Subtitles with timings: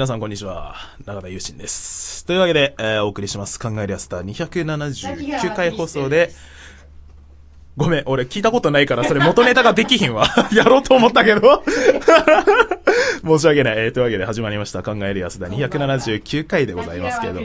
[0.00, 0.76] 皆さんこんにちは。
[1.04, 2.24] 中田祐信です。
[2.24, 3.60] というわけで、えーお送りします。
[3.60, 6.32] 考えるやすた279回放送で、
[7.76, 10.26] ごめん、俺聞いたことないから、それ元ネタができひんわ。
[10.52, 11.62] やろうと思ったけど。
[13.24, 13.74] 申し訳ない。
[13.78, 14.82] えーというわけで始まりました。
[14.82, 17.40] 考えるやすだ279回でございますけど。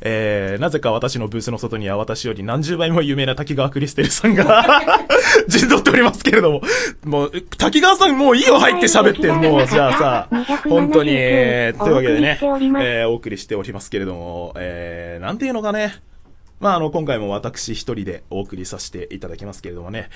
[0.00, 4.64] えー、なぜか私のブースの外には私より何十倍も有名な滝川クリステルさんが
[5.48, 6.62] 陣取っておりますけれども、
[7.04, 10.28] もう、滝川さんもういいよ入って喋って、もう、じゃあさ、
[10.68, 15.94] 本当に、えー、というわけでね、お送りしておりますえー、お送りしておりますけれども、えー、なんていうのかね、
[16.62, 20.10] まあ、あの、今回も私一人でお送りさせていただきますけれどもね、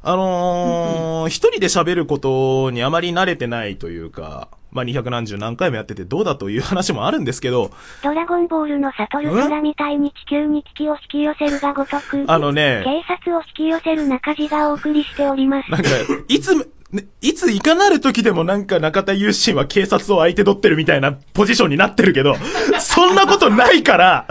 [0.00, 15.70] あのー、一人で喋ることにあまり慣れてないというか、まあ、200何十何回もやっててどうだという話もあるんですけど、ドラゴンボールの悟る空みたいに地球に危機を引き寄せるがごとく、あのね、警察を引き寄せる中地がお送りしております。
[15.70, 15.88] なんか、
[16.26, 16.56] いつ、
[16.90, 22.34] ねいついかなる時でもなんか中田優心は警察を相手取ってるみたいなポジションになってるけど、
[22.80, 24.26] そんなことないから、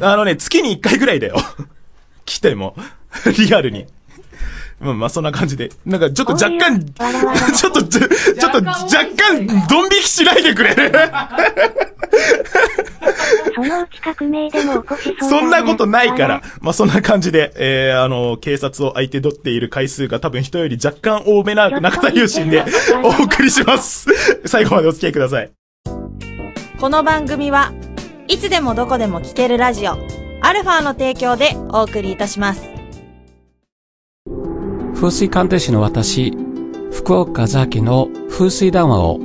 [0.00, 1.36] あのね、月に1回ぐらいだよ。
[2.24, 2.76] 来ても、
[3.38, 3.86] リアルに。
[4.78, 5.70] まあまあそんな感じで。
[5.86, 6.84] なんかちょっと若干、
[7.56, 8.70] ちょっと、ちょっと若
[9.16, 10.92] 干、ドン引きしないでくれる？
[13.54, 16.42] そのうち革命でも起こしそうだそんなことないからわ。
[16.60, 22.62] まあ、そんな感じで、えー、あの、警察を相手取っている回数が多分人より若干多めな中田優心で
[23.02, 24.06] お送りします。
[24.44, 25.50] 最後までお付き合いください。
[26.78, 27.72] この番組は
[28.28, 29.92] いつでもどこでも聴けるラジオ
[30.40, 32.62] アルファの提供でお送りいたします。
[34.94, 36.32] 風水鑑定士の私、
[36.90, 39.20] 福岡ザキの風水談話を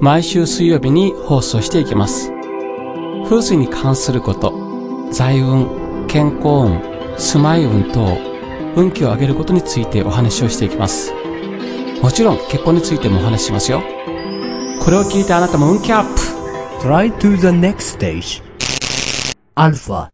[0.00, 2.30] 毎週水曜日に放送していきます。
[3.24, 4.52] 風水に関すること、
[5.10, 6.80] 財運、健康運、
[7.18, 8.16] 住まい運等、
[8.76, 11.12] 運気を上げることについてお話をしていきます。
[12.00, 13.82] もちろん結婚についてもお話しますよ。
[14.84, 16.29] これを聞いてあなたも運気アップ
[16.80, 18.42] Try to the next stage.
[19.54, 20.08] Alpha.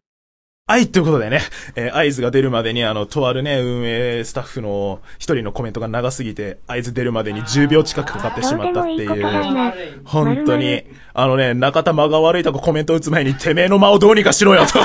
[0.67, 1.39] はい、ということでね、
[1.77, 10.03] えー合図が出るまでに、あの、とあるね、運営スタッフの一人のコメントが長すぎて、合図出るまでに10秒近くかかってしまったっていう。
[10.03, 10.83] 本当に、
[11.13, 14.73] あのね、中田間が悪いとこコメント打つ前に、てめえの間をどうにかしろよと。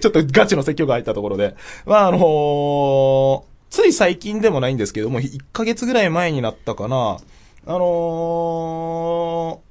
[0.00, 1.56] ちょっとガチの説教が入ったところで。
[1.84, 7.18] まあ、あのーつい最近でもないんですけども、1ヶ月ぐらい前になったかな。
[7.66, 9.68] あのー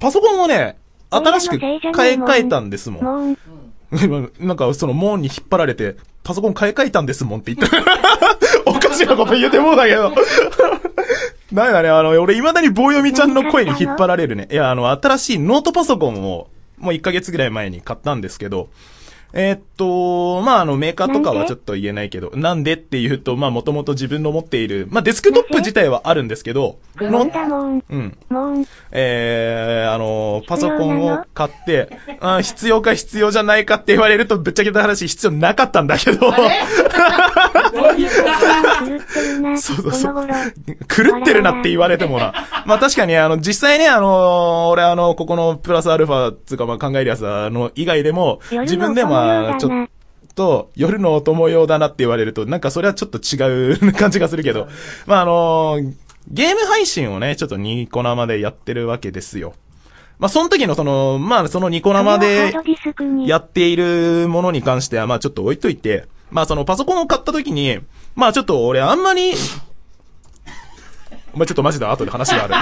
[0.00, 0.78] パソコンをね、
[1.10, 3.36] 新しく買い替えたんですもん。
[4.40, 7.76] なんか、その門に引っ張られて、パソコン買い替えたんですもんって言った。
[8.64, 10.12] おかしなこと言うてもうだけど。
[11.52, 14.48] なんだね、あの、俺未だに棒読みちゃんの声に引っ張られるね。
[14.50, 16.48] いや、あの、新しいノートパソコンを、
[16.78, 18.68] もう1ヶ月ぐらい前に買ったんですけど、
[19.32, 22.74] えーっと、まあ、あの、メーカーとかはちょっと言えないけど、なんで？
[22.74, 28.16] っていうと、まあ、もともと自分の持っている、まあ、デスクトップ自体はあるんですけど、もんだもん、うん。
[28.90, 36.32] えー、あの、パソコンを買って、あ必要か必要じゃないかって言われると、ぶっちゃけた話必要なかったんだけど、
[39.56, 40.14] そうそうそう。
[40.88, 42.32] 狂ってるなって言われてもな。
[42.66, 49.88] まあ確かに、あの、実際ね、あの、俺あの、ここのプラスアルファつうか、まあ考えるやつあの、以外でも、自分でも、まあちょっ
[50.34, 54.68] と、夜のお供用だなって言われると、なんかそれはちょっと違う感じがするけど、
[55.06, 55.78] まああの、
[56.28, 59.54] ゲーム配信をね、ちょっとニコ生でやってるわけですよ。
[60.18, 62.52] まあその時のその、まあそのニコ生で
[63.26, 67.80] やっているものに関しては、まあちょっと置いといて、まあそのパソコンを買った時に、
[68.14, 69.32] まあちょっと俺あんまり、
[71.32, 72.54] お前ちょっとマジで後で話がある。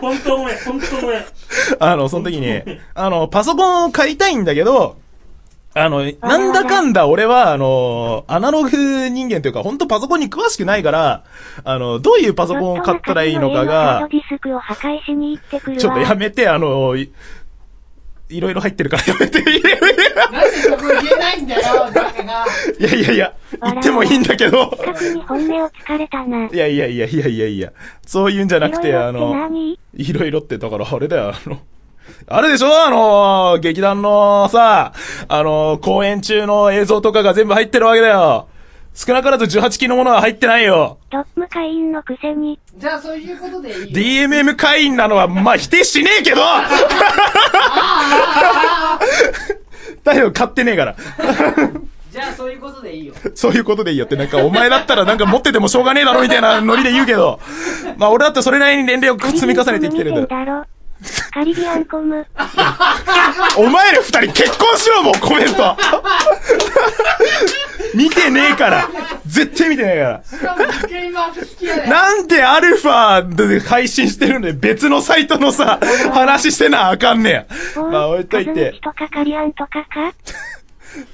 [0.00, 1.24] 本当ごめん、本当ごめん。
[1.78, 2.62] あの、その時に、
[2.94, 4.96] あの、パソコンを買いたいんだけど、
[5.76, 11.24] あの、なんだかんだ俺は、あの、アナログ人間というか、本当パソコンに詳しくないから、
[11.64, 15.80] あの、どういうパソコンを買ったらいいのかがド、ディスクを破壊しに行ってくるわ。
[15.80, 16.94] ちょっとやめて、あの、
[18.30, 19.38] いいろいろ入ってるからやめて。
[19.38, 19.62] いやい
[20.32, 21.62] なんでそこ言えないんだよ、
[21.94, 22.46] バカが。
[22.80, 24.70] やいやいや、言ってもいいんだけど。
[24.70, 26.46] 確に本音をつかれたな。
[26.46, 27.72] いやいやいやいやいやいや、
[28.06, 29.78] そういうんじゃなくて、あの、何？
[29.94, 31.58] いろいろって、だからあれだよ、あの、
[32.26, 32.68] あれでしょ？
[32.86, 34.92] あの、劇団のさ、
[35.28, 38.48] あの、公演中の映像とかが全部入ってるわけだよ。
[38.94, 40.98] 少なからず18期のものは入ってないよ。
[41.10, 43.88] トップ会員のくせに、じゃあそういうことでいいよ。
[44.28, 46.36] DMM 会員なのは、まあ、否定しねえけど
[50.04, 50.96] だよ、買ってねえから。
[52.12, 53.14] じゃあそういうことでいいよ。
[53.34, 57.40] そういうことでいいよって、なんか、お前だったらなんか持っててもしょうがねえだろみたいなノリで言うけど、
[57.96, 60.66] まあ、俺だってそれなりに年齢を積み重ねてきてるんだよ。
[61.32, 62.24] カリビアンコム。
[63.56, 65.76] お前ら二人結婚しろもうコメント
[67.94, 68.88] 見てねえから
[69.26, 70.24] 絶対見てないから。
[70.24, 75.78] しかもゲームマーク好きやねなんでアルファで配信してるんで別のサイトのさ、
[76.12, 77.46] 話してなあかんねや。
[77.76, 78.72] まあ置いといて。
[78.82, 80.12] とかカリアンとかか？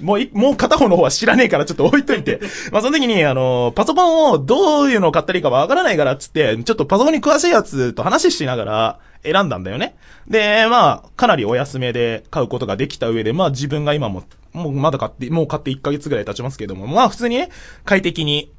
[0.01, 2.41] もうい、もう片方の方は知らねえからちょっと置いといて。
[2.73, 9.97] まあ、その時に、あの、パソコンをどういうのを買ったらいいかわからないからつって、ちょっとパソコンに詳しいやつと話しながら選んだんだよね。
[10.29, 17.51] で、まあ、かなりお安めで買うことができた上で、まあ自分が今も、もうまだ買って、もう買って1ヶ月ぐらい経ちますけども、まあ普通にね、
[17.85, 18.53] 快適に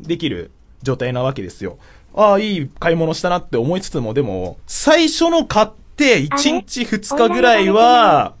[0.00, 0.50] できる
[0.82, 1.78] 状態なわけですよ。
[2.14, 8.34] ああ、いい買い物したなって思いつつも、でも、最初の買って1日2日ぐらいは、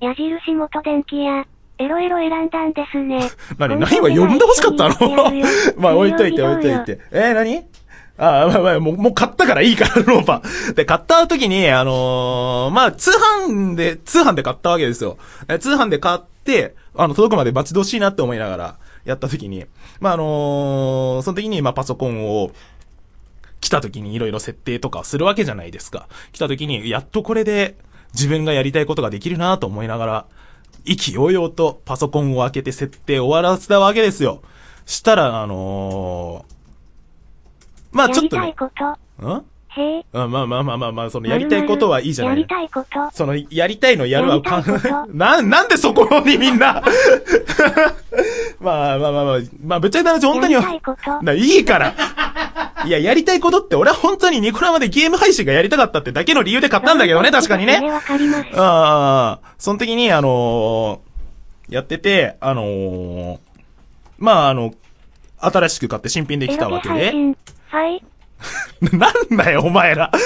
[0.00, 1.44] 矢印元電気屋、
[1.80, 3.30] エロエロ選んだんですね。
[3.58, 5.32] 何何は呼んで欲しかったの？
[5.78, 7.00] まあ置いといて置いといて。
[7.10, 7.64] えー、何？
[8.18, 10.74] あ あ、まあまあ、もう、もう買ったからいいから、ローパー。
[10.74, 13.12] で、買った時に、あのーまあ、通
[13.48, 15.16] 販で、通販で買ったわけですよ。
[15.48, 18.74] え通販で買って、あの、届くまで待ち遠しいなって思いながら、
[19.06, 19.64] やった時に、
[20.00, 22.50] まあ、あのーその時に、まあ、パソコンを、
[23.62, 26.06] 来た時にいろいろ設定とかするわけじゃないですか。
[26.32, 27.76] 来た時に、やっとこれで
[28.12, 30.24] 自分がやりたいことができるなと思いながら、
[30.84, 34.42] 意気揚々とパソコンを開けて設定を終わらせたわけですよ。
[34.86, 36.50] したら、あのー
[37.92, 38.48] まあちょっとね。
[38.48, 39.44] ん？
[39.72, 40.04] へえ。
[40.12, 42.34] あまあまあまあまあまあ、そのやりたいことはいいじゃない。
[42.36, 43.10] やりたいこと。
[43.12, 44.64] その、やりたいのやるはかん
[45.16, 46.82] な、なんでそこにみんな？
[48.60, 50.62] まあまあまあまあ、まあぶっちゃけた話本当には
[51.34, 51.94] いいから。
[52.84, 57.76] いや、やりたいことって、俺は本当にニコラマでゲーム配信がやりたかったってだけの理由で買ったんだけどね、確かにね。
[57.76, 58.46] それわかります。
[58.54, 61.10] ああ、その時に、あのー
[61.72, 63.38] やってて、あのー
[64.18, 64.74] まあ、あの、
[65.38, 67.12] 新しく買って新品できたわけで。
[67.68, 68.02] はい。
[68.92, 70.10] なんだよ、お前ら。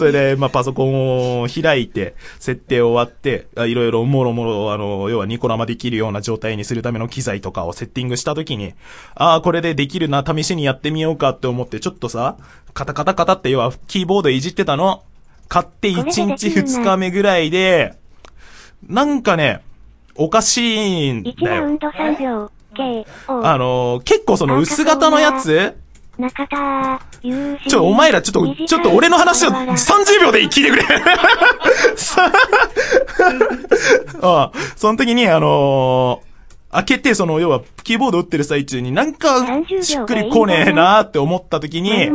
[0.00, 8.72] それで、まあ、パソコンを開いて、設定終わって、あいろいろもろもろ、あの、要はニコ生できるような状態にするための機材とかをセッティングしたときに、
[9.14, 12.38] ああ、これでできるな、試しにやってみようかって思って、ちょっとさ、
[12.72, 15.02] カタカタカタって要はキーボードいじってたの？
[15.48, 17.94] 買って1日2日目ぐらいで、
[18.88, 19.60] なんかね、
[20.14, 21.60] おかしいん1だよ。
[21.60, 22.50] ラウンド3秒。
[22.74, 23.44] K、O。
[23.44, 25.76] あの、結構その薄型のやつ？
[26.20, 27.70] 中田、優秀。
[27.70, 30.82] ちょ、お前らちょっと、ちょっと俺の話を30秒で聞いてくれ。
[31.96, 32.30] さ
[34.22, 36.30] ああ、その時に、あのー
[36.72, 42.08] 開けて、その、要は、キーボード打ってる最中になんか30秒、しっくりこねえなーって思った時に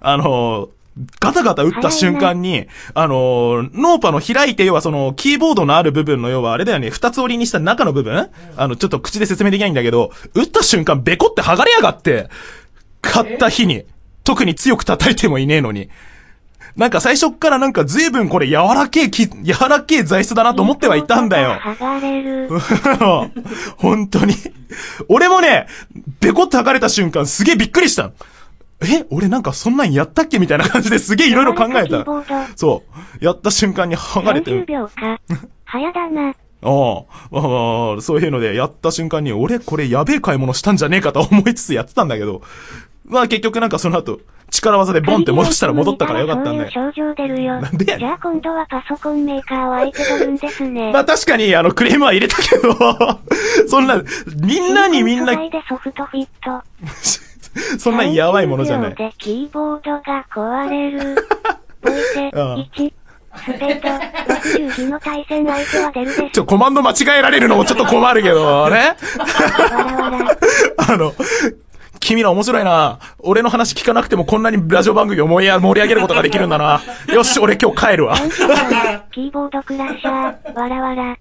[0.00, 0.68] あのー
[1.18, 8.28] ガタガタ打った瞬間に、あのーノーパの開いて、要はその、キーボードのある部分の、要はあれだよね、二つ折りにした中の部分？
[8.58, 12.28] あの、ちょっと口で説明できないんだけど、打った瞬間、ベコって剥がれやがって、
[13.02, 13.84] 買った日に、
[14.24, 15.90] 特に強く叩いてもいねえのに。
[16.76, 21.58] なんか最初っからなんか随分これ柔らけえき、柔らけえ材質だなと思ってはいたんだよ。
[21.60, 22.48] 剥がれる。
[23.76, 24.34] 本当に。
[25.08, 25.66] 俺もね、
[26.20, 28.12] ベコって剥がれた瞬間すげえびっくりしたの。
[28.84, 32.04] え俺なんかそんなんやったっけみたいな感じですげえいろいろ考えた。
[32.56, 32.82] そ
[33.20, 33.24] う。
[33.24, 34.66] やった瞬間に剥がれて30る。
[34.66, 35.20] 秒か。
[35.66, 36.28] 早だな。
[36.30, 36.34] あ
[36.64, 42.42] あ、そういうので、やった瞬間に、俺これやべえ買い物したんじゃねえかと思いつつやってたんだけど、
[43.04, 44.20] まあ結局なんかその後、
[44.52, 46.70] 力技でボンって戻したら戻ったからよかったんだよ。
[46.72, 47.60] そういう症状出るよ。
[47.60, 50.92] なんでやじゃあ今度はパソコンメーカーを相手取るんですね。
[50.92, 52.76] まあ確かに、あの、クレームは入れたけど、
[53.66, 54.02] そんな、
[54.36, 56.62] みんなにみんな、でソフトフィット。
[57.78, 58.96] そんなやばいものじゃない30。
[58.96, 61.16] 秒でキーボードが壊れる。
[61.82, 62.92] ボイセああ1。
[63.34, 68.94] スペード60機の対戦相手は出るでちょ、コマンド間違えられるのもちょっと困るけど、ね。
[70.76, 71.14] あの、
[72.02, 72.98] 君ら面白いな。
[73.20, 76.82] 俺の話聞かなくてもこんなにラジオ番組を盛り上げることができるんだな。
[77.14, 78.16] よし、俺今日帰るわ。
[78.16, 80.60] 30秒キーボードクラッシャー。
[80.60, 81.16] わらわら。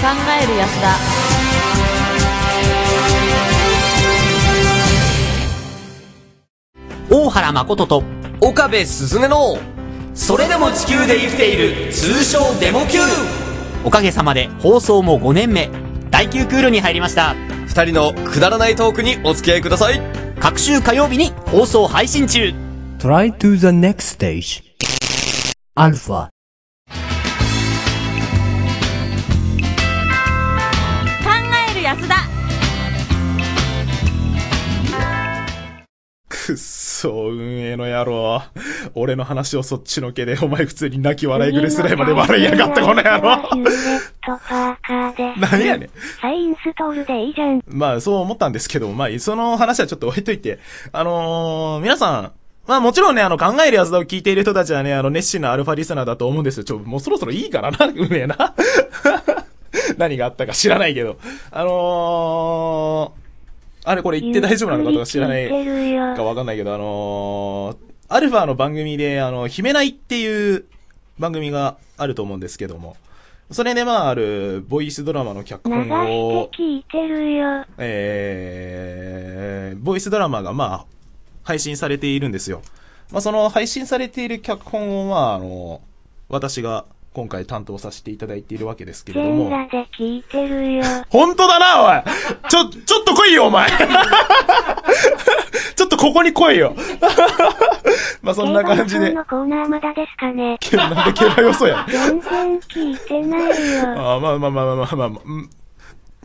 [0.00, 0.06] 考
[0.42, 0.96] える安田
[7.14, 8.02] 大原誠と
[8.40, 9.58] 岡部すずめの
[10.14, 12.98] それでも地球で生きている通称デモ級
[13.84, 15.68] おかげさまで放送も5年目
[16.20, 17.32] 第9クールに入りました
[17.66, 20.02] 二人のくだらないトークにお付き合いください。
[20.38, 22.52] 各週火曜日に放送配信中
[22.98, 24.62] Try to the next stage.
[25.74, 26.28] Alpha.
[26.28, 26.39] 考
[36.50, 38.42] くっそ、運営の野郎。
[38.94, 43.48] 俺の話をそっちのけで、お前普通に泣き笑いぐれすらいまで笑いやがった、この野郎。
[45.38, 45.90] 何 やねん。
[46.20, 47.62] 再インストールでいいじゃん。
[47.68, 50.58] まあ、そう思ったんですけど、まあ、その話はちょっと置いといて。
[50.92, 52.32] あのー、皆さん、
[52.66, 56.64] まあもちろんね、あの、考えるやつだを聞いている人たちはね、あの、熱心なアルファリスナーだと思うんですよ。
[56.64, 58.54] ちょ、もうそろそろいいからな、運営な。
[59.98, 61.16] 何があったか知らないけど。
[61.50, 63.29] あのー、
[63.84, 67.76] あれこれ言って大丈夫なのかとか知らないかわかんないけど、あのー、
[68.08, 70.64] アルファの番組で、あの、姫ないっていう
[71.18, 72.96] 番組があると思うんですけども、
[73.50, 77.64] それでまああるボイスドラマの脚流本をして、聞いてるよ。
[77.78, 80.86] えー、ボイスドラマがまあ、
[81.42, 82.62] 配信されているんですよ。
[83.10, 85.80] まあその配信されている脚本をまああの、
[86.28, 90.82] 私が今回担当させていただいているわけですけれども、全裸で聞いてるよ。
[91.10, 92.02] 本当だな、おい
[92.48, 93.68] ちょ、ちょっと来いよ、お前
[95.76, 96.74] ちょっとここに来いよ
[98.22, 99.20] まあそんな感じで競馬。
[99.20, 100.56] のコーナーまだですかね。
[100.60, 101.86] けなんで競馬予想や。
[101.88, 104.14] 全然聞いてないよ。
[104.14, 105.50] あまあまあまあまあまあまあ、うん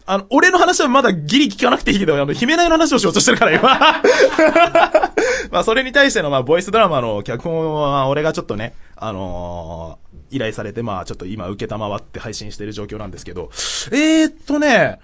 [0.07, 3.79] あの、俺の話はまだギリ聞かなくていいけど、あの、姫内の話をしようとしてるから、今。
[5.51, 13.49] まあ、それに対しての、まあ、ボイスドラマの脚本は、俺がちょっとね、あのー依頼されて、まあ、ちょっと今、受けたまわって配信してる状況なんですけど、
[13.91, 14.99] えーっとね、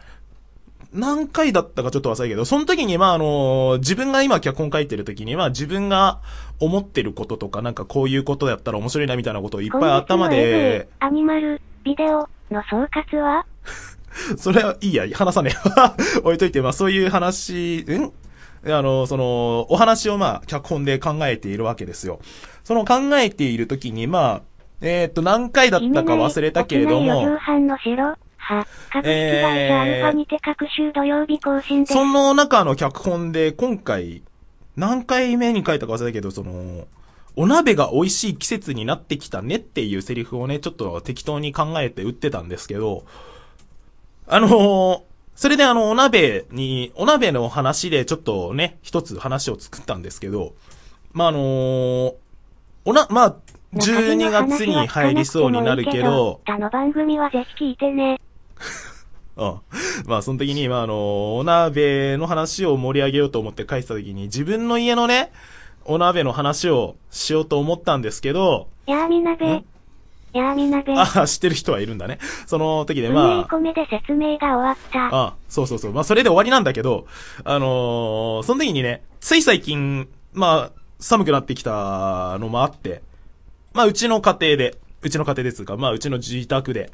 [0.93, 6.19] 何回だったかちょっと忘れたけど、その時に、まあ、あのー自分が今脚本書いてる時には、自分が
[6.59, 13.45] 思ってることとか、なんかこういうことやったら面白いなみたいなことをいっぱい頭で、アニマル、ビデオの総括は？
[14.37, 16.19] それはいいや、話さねえ。
[16.19, 18.11] 置いといて、まあそういう話、ん？
[18.69, 22.19] あの、その、お話をまあ、脚本で考えているわけですよ。
[22.63, 24.41] その考えているときに、まあ、
[24.81, 27.37] えーっと、何回だったか忘れたけれども
[28.41, 31.93] は、株式会社アルファにて各週土曜日更新です。
[31.93, 34.23] その中の脚本で、今回、
[34.75, 36.87] 何回目に書いたか忘れたけど、その、
[37.35, 43.05] お鍋が美味しい季節になってきたねっていうセリフをね、ちょっと適当に考えて打ってたんですけど、
[44.27, 45.01] あのー
[45.33, 50.53] それであの、お鍋に、お鍋の話でちょっとね、一つ話を作ったんですけど、
[51.13, 52.13] まあ、あのー
[52.83, 53.35] おな、まあ、
[53.73, 58.19] 12月に入りそうになるけど、他の番組はぜひ聞いてね。
[59.37, 59.59] うん。
[60.05, 65.31] まあ、その時に、まあ、あの、お鍋の話を盛り上げようと思って書いてた時に、自分の家のね、
[65.85, 69.45] お鍋の話をしようと思ったんですけど、やーみなべ。
[69.47, 70.93] やーみなべ。
[70.95, 72.19] あ、知ってる人はいるんだね。
[72.45, 75.09] その時で、まあ、込めで説明が終わった。
[75.15, 75.93] あ、そうそうそう。
[75.93, 77.05] まあ、それで終わりなんだけど、
[77.43, 83.01] あのーその時にね、つい最近、まあ、寒くなってきたのもあって、
[83.73, 86.91] まあ、うちの家庭で、うちの家庭ですか、まあ、うちの自宅で、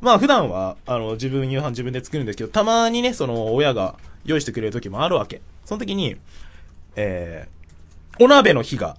[0.00, 5.40] まあ、普段は、あの、自分夕飯自分で作るんですけど、たまにね、その、親が用意してくれる時もあるわけ。
[5.64, 6.16] その時に、
[6.96, 8.96] えー、お鍋の日が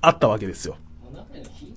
[0.00, 0.76] あったわけですよ。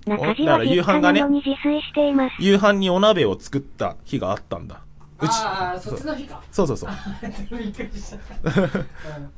[0.05, 2.35] だから夕飯がねなのに自炊しています。
[2.39, 4.81] 夕飯にお鍋を作った日があったんだ。
[5.21, 6.41] うち、ああ、そっちの日か。
[6.51, 6.89] そうそうそう。
[7.51, 8.79] びっくりした。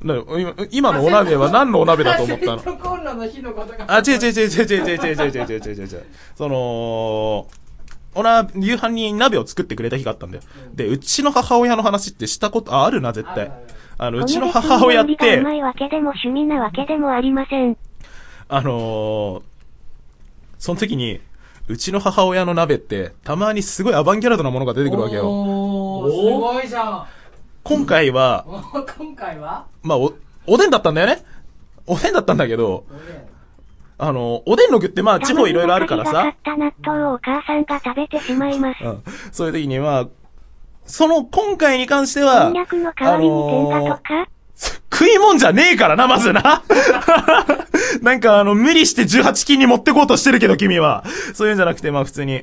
[0.00, 2.62] な今今のお鍋は何のお鍋だと思ったの？
[3.88, 6.04] あ、違う違う違う違う違う違う違う違う違う。
[6.36, 7.48] その、
[8.14, 10.42] おな、夕飯に鍋を作ってくれた日があったんだよ。
[10.74, 13.52] で、うちの母親の話ってしたこと、あ、あるな、絶対。
[13.98, 17.76] あの、うちの母親ってう、まいわけでも趣味なわけでもありません。
[18.48, 19.42] あのー
[20.58, 21.20] その時に、
[21.66, 25.28] うちの母親の鍋って、たまにすごいアバンギャルドなものが出てくるわけよ。
[25.28, 27.06] おー、すごいじゃん。
[27.64, 28.60] 今回は、お
[29.02, 29.66] 今回は？
[29.82, 30.12] まあ、お、
[30.46, 31.24] おでんだったんだよね。
[31.86, 32.84] おでんだったんだけど、
[34.02, 36.34] あの、おでんの具ってまあ、地方いろいろあるからさ。
[36.44, 38.82] 納豆をお母さんが食べてしまいます。
[38.82, 39.02] うん。
[39.30, 40.08] そういう時には、
[40.84, 44.28] その、今回に関しては、こんにゃくの代わりに天下とか、
[44.92, 46.64] 食い物じゃねえからな、まずな。
[48.02, 51.04] なんかあの、無理して18金に持ってこうとしてるけど、君は。
[51.32, 52.42] そういうんじゃなくて、まあ普通に、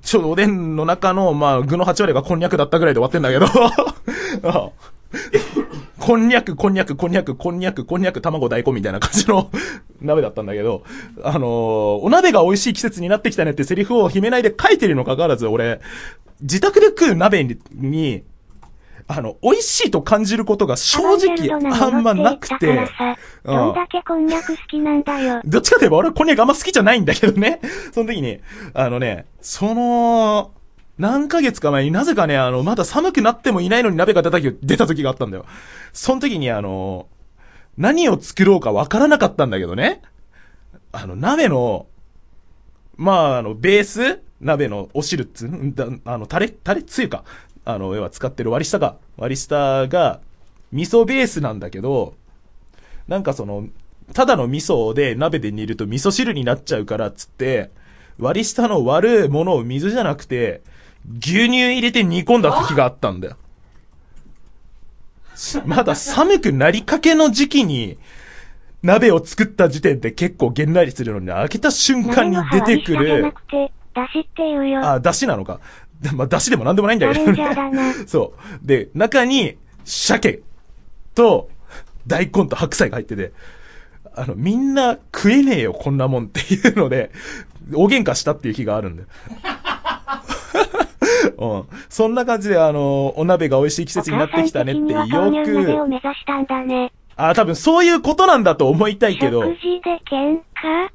[0.00, 3.46] ちょうどおでんの中の、まあ具の8割がこんにゃくだったぐらいで終わってんだけど。
[4.48, 4.70] あ
[6.06, 9.50] こんにゃく、こんにゃく、こんにゃく、こんにゃく、こんにゃく、卵、大根みたいな感じの
[10.00, 10.84] 鍋だったんだけど、
[11.24, 15.80] あのーお鍋が美味しい季節になってきたねってセリフを秘めないで書いてるにもかかわらず、俺、
[16.42, 18.22] 自宅で食う鍋に、に
[19.08, 22.88] あの、美味しいと感じることが正直あんまなくて、
[23.44, 25.40] どんだけこんにゃく好きなんだよ。
[25.46, 27.58] どっちかといえば俺はこんにゃくあんま好きじゃないんだけどね。
[27.92, 28.38] その時に、
[28.74, 30.52] あのね、その、
[30.98, 35.44] 何ヶ月か前になぜかね、あの、まだ寒くなってもいないのに鍋が出た時、出た時があったんだよ。
[35.92, 37.08] その時にあの、
[37.76, 40.00] 何を作ろうかわからなかったんだけどね。
[40.92, 41.86] あの、鍋の、
[42.96, 44.20] まあ、あの、ベース？
[44.40, 47.24] 鍋のお汁っつうんだ、あの、タレ、タレつゆか。
[47.66, 50.20] あの、要は使ってる割り下が、割り下が、
[50.72, 52.14] 味噌ベースなんだけど、
[53.08, 53.68] なんかその、
[54.14, 57.70] ただの味噌で鍋で煮ると味噌汁になっちゃうからっつって、
[58.18, 60.62] 割り下の割るものを水じゃなくて、
[61.08, 63.36] 牛乳入れて煮込んだ時があったんだよ。
[65.64, 67.98] まだ寒くなりかけの時期に、
[68.82, 73.32] 鍋を作った時点で結構げんなりするのに、開けた瞬間に出てくる
[73.94, 74.86] だしって言うよ。
[74.86, 75.60] あ、だしなのか。
[76.14, 77.94] まあ、出汁でもなんでもないんだけどチャレンジャーだな。
[78.06, 78.66] そう。
[78.66, 80.42] で、中に、鮭
[81.14, 81.48] と、
[82.06, 83.32] 大根と白菜が入ってて、
[84.14, 87.10] あの、みんな食えねえよ、こんなもんっていうので、
[87.72, 89.08] 大喧嘩したっていう日があるんだよ。
[91.38, 91.64] うん。
[91.88, 94.88] そんな感じで、あの、お鍋が美味しい季節になってきたねって、よく、
[95.88, 96.92] 目指したんだね。
[97.16, 100.90] あ、多分そういうことなんだと思いたいけど、食事で喧嘩？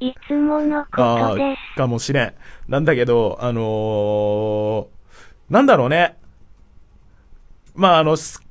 [0.00, 2.34] いつものこあとであ、かもしれん。
[2.68, 6.16] なんだけど、あのー、なんだろうね。
[7.74, 8.42] まあ、あの、す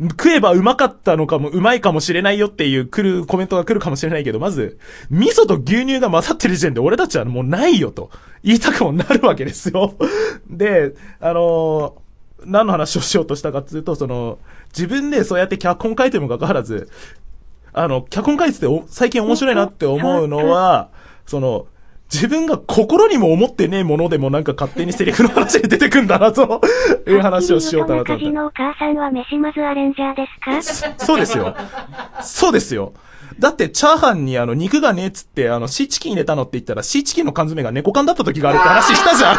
[0.00, 4.78] 食えばうまかったのかも、うまいかもしれないよっていう来る、コメントが来るかもしれないけど、まず、
[5.10, 8.10] 味噌と牛乳が混ざってる時点で俺たちはもうないよと
[8.44, 9.94] 言いたくもなるわけですよ。
[10.48, 12.08] で、あのー
[12.44, 14.38] 何の話をしようとしたかっていうと、その、
[14.68, 16.88] 自分でそうやって脚本書いてもかかわらず、
[17.72, 20.88] あの、脚本書いてて最近面白いなって思うのは、
[21.26, 21.66] その、
[22.12, 26.62] 自分が心にも思ってねえものでもなんか勝手にセリフの話で出てくんだなと
[27.06, 28.38] いう話をしようかなと思って。
[28.38, 30.26] お母さんは飯まずアレンジャーで
[30.62, 31.04] すか？
[31.04, 31.54] そうですよ。
[32.22, 32.94] そうですよ。
[33.38, 39.36] だって、チャーハンにあの、肉がねえっつって、あの、シーチキン入れたのって言ったら、シーチキンの缶詰が猫缶だった時があるって話したじゃん。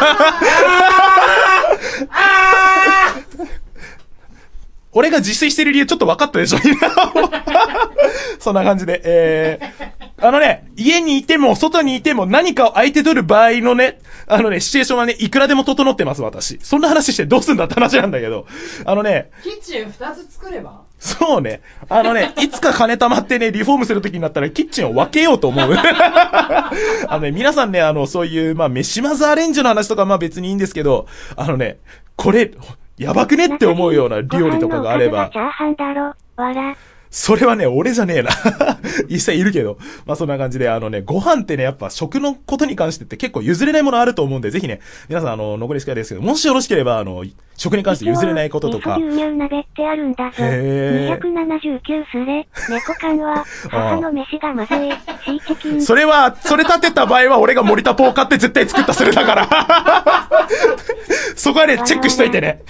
[4.92, 6.58] 俺が自炊してる理由ちょっと分かったでしょ
[8.40, 16.58] そんな感じで、えー、あのね、家にいても、外にいても何かを相手取る場合のね、あのね、シチュエーションはね、いくらでも整ってます、私。
[16.62, 18.46] そんな話してどうすんだって話なんだけど、
[18.84, 20.82] あのね、キッチン二つ作れば？
[20.98, 21.62] そうね。
[21.88, 25.72] あのね、いつか金貯まってね、リフォームするときになったらキッチンを分けようと思う。
[25.74, 26.70] あ
[27.12, 31.78] のね、皆さんね、あの、そういう、まあ、飯まずアレンジの話とか、まあ別にいいんですけど、あのね、
[32.16, 32.50] これ、
[32.98, 36.14] やばくねって思うような料理とかがあればチ、ャーハンだろ。
[36.36, 36.76] わら。
[37.10, 38.30] それはね、俺じゃねえな。
[39.10, 39.78] 実際いるけど。
[40.06, 47.24] まあそんな感じで、あのね、ご飯ってね、やっぱ食のことに関してって結構譲れないものあると思うんで、ぜひね、皆さんあの、残り少ないですけど、もしよろしければ、あの、
[47.56, 50.36] 食に関して譲れないこととか鍋ってあるんだぞ。
[50.38, 52.46] へー279スレ。
[52.68, 54.90] 猫缶は、 母の飯がまずい。
[55.24, 55.82] シーチキン。
[55.82, 59.48] それは、それ立てた場合は俺が森田ポー買って絶対作ったそれだから。
[61.34, 62.62] そこはね、チェックしといてね。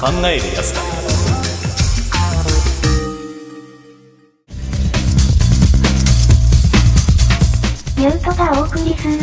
[0.00, 0.80] 考えるやつだ。
[7.96, 9.18] ミュートがお送りする。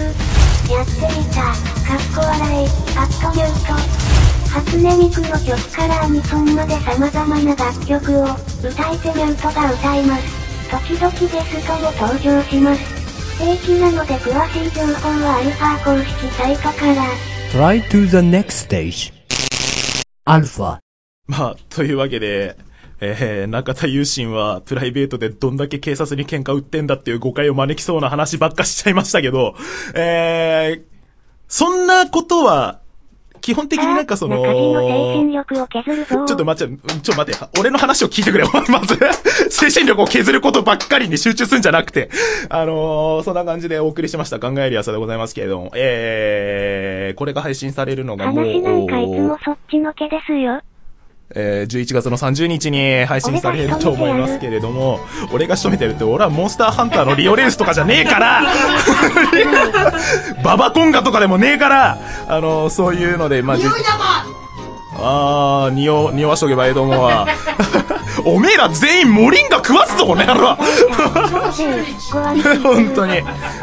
[0.69, 1.43] やってみた。
[1.43, 2.67] かっこ笑い。
[2.97, 3.71] アットミュート。
[4.51, 8.23] 初音ミクの曲からアニソンまで様々な楽曲を
[8.61, 10.23] 歌い手ミュートが歌います。
[10.69, 12.81] 時々ゲストも登場します。
[13.37, 17.03] 不定期なので詳しい情報はアルファ公式サイトから。
[17.53, 19.14] Try to the next stage.
[20.27, 20.79] アルファ。
[21.27, 22.57] まあ、というわけで、
[22.99, 29.55] えー、中田優心はプライベートでどんだけ警察に喧嘩売ってんだっていう誤解を招きそうな話ばっかしちゃいましたけど、
[29.93, 30.83] えー、
[31.47, 32.81] そんなことは、
[33.45, 34.37] 基本的になんかその。
[34.37, 38.97] ちょっと待って、うんちょっと待って、俺の話を聞いてくれよ、まず。
[39.53, 42.09] 精神力を削ることばっかりに集中するんじゃなくて。
[42.49, 50.59] あのー、そんな感じでお送りしました考えるやさでございますけれども、えー、これが配信されるのがもう、話なんかいつもそっちのけですよ。
[51.33, 54.99] えー、11月の30日に配信されると思いますけれども、
[55.33, 58.43] 俺が仕留めてるって、俺はモンスターハンターのリオレースとかじゃねえから。
[60.43, 61.97] ババコンガとかでもねえから。
[62.27, 63.57] あの、そういうので、まあ、
[64.97, 67.27] あー、匂、匂わしとけばええと思うわ。
[68.23, 70.57] おめえら全員モリンガ食わすぞ、この野郎。
[72.63, 73.21] 本当に。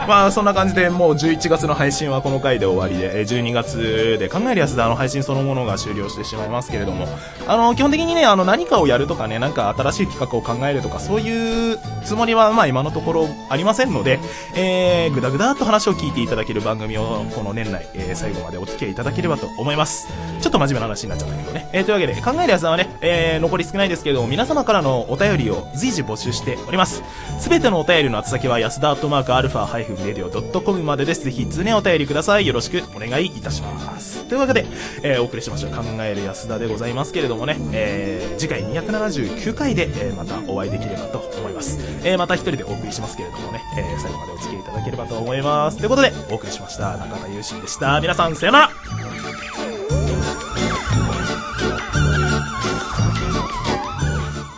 [0.09, 7.07] まあ、そんな感じで、もう11月の配信はこの回で終わりで、12月で考えるやつであの配信そのものが終了してしまいますけれども、
[7.47, 14.19] あの、基本的にね、あの、何かをやるとかね、なんか新しい企画を考えるとか、そういうつもりは、まあ今のところありませんので、
[14.57, 20.07] えー、ぐだぐだと話を聞いていただける番組を、この年内、えー最後までお付き合いいただければと思います。
[20.41, 21.69] ちょっと真面目な話になっちゃったけどね。
[21.73, 27.03] えー、というわけで、考える保田はね、えー、残り少ないですけれども、皆様からのお便りを随時募集しております。
[27.41, 31.25] すべてのお便りの宛先は、保田アットマークアルファハイフンレディオドットコムまでです。
[31.25, 32.47] ぜひ、常にお便りください。
[32.47, 34.25] よろしくお願いいたします。
[34.27, 34.67] というわけで、
[35.03, 35.73] えー、お送りしましょう。
[35.73, 41.81] 考える安田でございますけれどもね、えー、次回279回で、えー、またお会いできればと思います。
[42.05, 45.79] えー、また一人でお送りしますけれどもね、えー、最後までお付き合いいただければと思います。
[45.79, 46.97] ということで、お送りしました。
[46.97, 48.01] 中田優心でした。
[48.01, 48.71] 皆さん、さよなら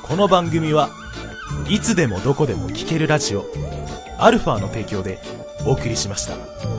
[0.03, 1.04] この番組は
[1.69, 3.47] いつでもどこでも聴けるラジオ
[4.19, 5.19] アルファの提供で
[5.67, 6.74] お送りしました。